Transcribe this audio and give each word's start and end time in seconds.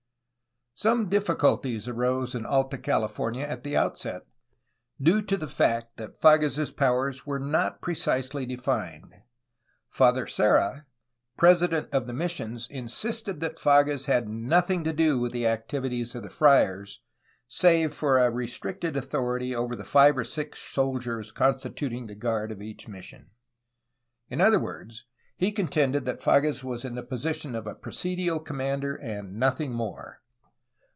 Some 0.73 1.09
difficulties 1.09 1.87
arose 1.87 2.33
in 2.33 2.43
Alta 2.43 2.75
California 2.79 3.45
at 3.45 3.63
the 3.63 3.77
outset, 3.77 4.23
due 4.99 5.21
to 5.21 5.37
the 5.37 5.47
fact 5.47 5.97
that 5.97 6.19
Fages' 6.19 6.75
powers 6.75 7.23
were 7.23 7.37
not 7.37 7.81
precisely 7.81 8.47
defined. 8.47 9.13
Father 9.89 10.25
Serra, 10.25 10.87
president 11.37 11.87
of 11.93 12.07
the 12.07 12.13
missions, 12.13 12.67
insisted 12.67 13.41
that 13.41 13.57
Fages 13.59 14.05
had 14.07 14.27
nothing 14.27 14.83
to 14.83 14.91
do 14.91 15.19
with 15.19 15.33
the 15.33 15.45
activities 15.45 16.15
of 16.15 16.23
the 16.23 16.31
friars, 16.31 17.01
save 17.47 17.93
for 17.93 18.17
a 18.17 18.31
restricted 18.31 18.97
authority 18.97 19.55
over 19.55 19.75
the 19.75 19.85
five 19.85 20.17
or 20.17 20.23
six 20.25 20.59
soldiers 20.59 21.31
constituting 21.31 22.07
the 22.07 22.15
guard 22.15 22.51
of 22.51 22.59
each 22.59 22.87
mission; 22.87 23.29
in 24.29 24.41
other 24.41 24.59
words, 24.59 25.05
he 25.37 25.51
contended 25.51 26.05
that 26.05 26.21
Fages 26.23 26.63
was 26.63 26.83
in 26.83 26.95
the 26.95 27.03
position 27.03 27.53
of 27.53 27.67
a 27.67 27.75
presidial 27.75 28.39
commander 28.43 28.95
and 28.95 29.35
nothing 29.35 29.73
more. 29.73 30.17